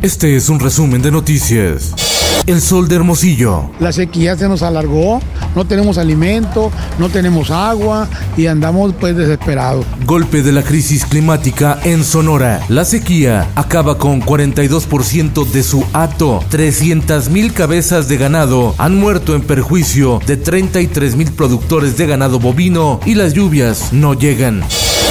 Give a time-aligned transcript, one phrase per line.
[0.00, 1.92] Este es un resumen de noticias.
[2.46, 3.68] El sol de Hermosillo.
[3.80, 5.20] La sequía se nos alargó,
[5.56, 9.84] no tenemos alimento, no tenemos agua y andamos pues desesperados.
[10.06, 12.60] Golpe de la crisis climática en Sonora.
[12.68, 16.44] La sequía acaba con 42% de su hato.
[16.48, 22.38] 300 mil cabezas de ganado han muerto en perjuicio de 33 mil productores de ganado
[22.38, 24.62] bovino y las lluvias no llegan.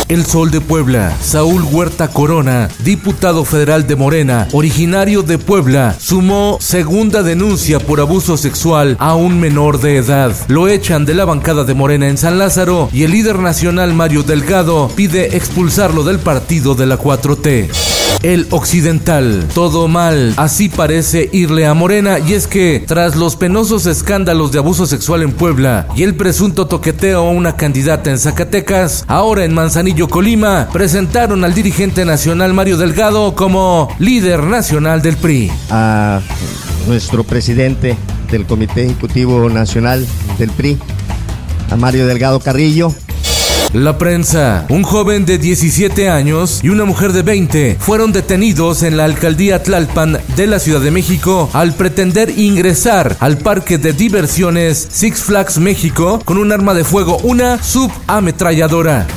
[0.10, 6.58] El Sol de Puebla, Saúl Huerta Corona, diputado federal de Morena, originario de Puebla, sumó
[6.62, 10.34] segunda denuncia por abuso sexual a un menor de edad.
[10.48, 14.24] Lo echan de la bancada de Morena en San Lázaro y el líder nacional Mario
[14.24, 17.97] Delgado pide expulsarlo del partido de la 4T.
[18.24, 22.20] El Occidental, todo mal, así parece irle a Morena.
[22.20, 26.68] Y es que tras los penosos escándalos de abuso sexual en Puebla y el presunto
[26.68, 32.78] toqueteo a una candidata en Zacatecas, ahora en Manzanillo, Colima, presentaron al dirigente nacional Mario
[32.78, 35.52] Delgado como líder nacional del PRI.
[35.70, 36.22] A
[36.88, 37.96] nuestro presidente
[38.32, 40.06] del Comité Ejecutivo Nacional
[40.38, 40.78] del PRI,
[41.70, 42.94] a Mario Delgado Carrillo,
[43.74, 44.66] la prensa.
[44.70, 49.62] Un joven de 17 años y una mujer de 20 fueron detenidos en la alcaldía
[49.62, 55.58] Tlalpan de la Ciudad de México al pretender ingresar al parque de diversiones Six Flags
[55.60, 59.08] México con un arma de fuego, una subametralladora.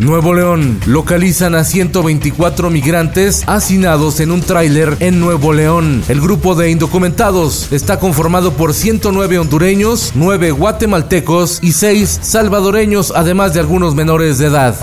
[0.00, 0.80] Nuevo León.
[0.86, 6.02] Localizan a 124 migrantes hacinados en un tráiler en Nuevo León.
[6.08, 13.52] El grupo de indocumentados está conformado por 109 hondureños, 9 guatemaltecos y 6 salvadoreños, además
[13.52, 14.74] de algunos menores de edad.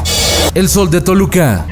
[0.54, 1.66] El Sol de Toluca.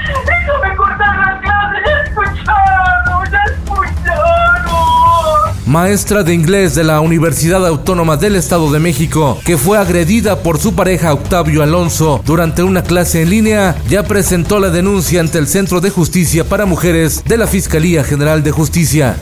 [5.65, 10.59] Maestra de inglés de la Universidad Autónoma del Estado de México, que fue agredida por
[10.59, 15.47] su pareja Octavio Alonso durante una clase en línea, ya presentó la denuncia ante el
[15.47, 19.17] Centro de Justicia para Mujeres de la Fiscalía General de Justicia.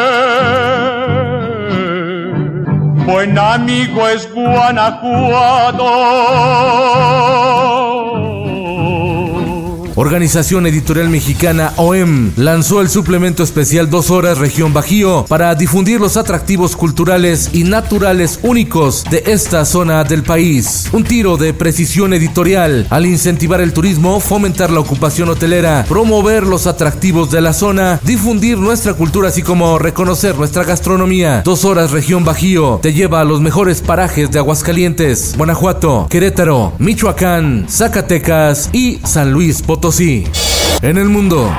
[3.06, 5.82] Buen amigo es Guanajuato.
[9.94, 16.16] Organización Editorial Mexicana OEM lanzó el suplemento especial Dos Horas Región Bajío para difundir los
[16.16, 20.88] atractivos culturales y naturales únicos de esta zona del país.
[20.92, 26.66] Un tiro de precisión editorial al incentivar el turismo, fomentar la ocupación hotelera, promover los
[26.66, 31.42] atractivos de la zona, difundir nuestra cultura así como reconocer nuestra gastronomía.
[31.44, 37.66] Dos Horas Región Bajío te lleva a los mejores parajes de Aguascalientes, Guanajuato, Querétaro, Michoacán,
[37.68, 39.81] Zacatecas y San Luis Potosí.
[40.80, 41.50] En el mundo.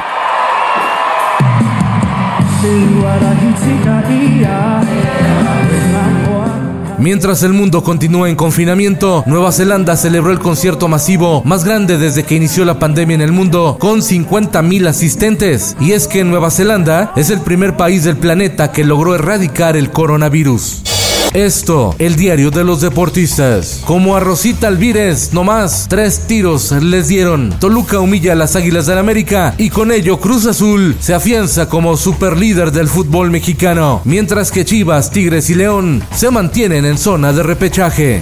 [6.99, 12.23] Mientras el mundo continúa en confinamiento, Nueva Zelanda celebró el concierto masivo más grande desde
[12.23, 15.75] que inició la pandemia en el mundo, con 50.000 asistentes.
[15.81, 19.89] Y es que Nueva Zelanda es el primer país del planeta que logró erradicar el
[19.89, 21.02] coronavirus.
[21.33, 23.81] Esto, el diario de los deportistas.
[23.85, 27.49] Como a Rosita Alvírez, nomás tres tiros les dieron.
[27.59, 31.97] Toluca humilla a las Águilas del América y con ello Cruz Azul se afianza como
[31.97, 37.41] superlíder del fútbol mexicano, mientras que Chivas, Tigres y León se mantienen en zona de
[37.41, 38.21] repechaje.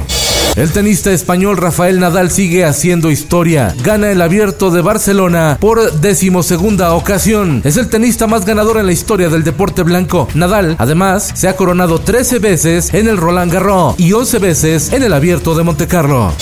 [0.56, 3.74] El tenista español Rafael Nadal sigue haciendo historia.
[3.84, 7.62] Gana el abierto de Barcelona por decimosegunda ocasión.
[7.64, 10.28] Es el tenista más ganador en la historia del deporte blanco.
[10.34, 15.04] Nadal, además, se ha coronado 13 veces en el Roland Garros y 11 veces en
[15.04, 16.34] el abierto de Montecarlo.